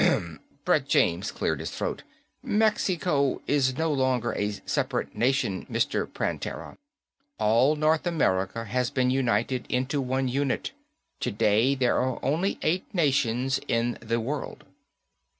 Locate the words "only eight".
12.25-12.91